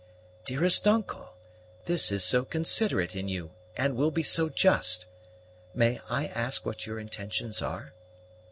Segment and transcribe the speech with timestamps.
[0.45, 1.35] "Dearest uncle!
[1.85, 5.05] this is so considerate in you, and will be so just!
[5.75, 7.93] May I ask what your intentions are?"